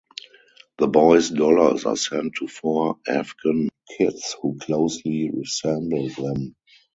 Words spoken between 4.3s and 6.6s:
who closely resemble them.